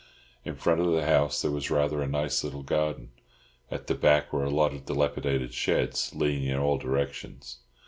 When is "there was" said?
1.43-1.69